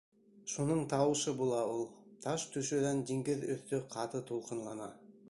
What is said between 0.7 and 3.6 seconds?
тауышы була ул; таш төшөүҙән диңгеҙ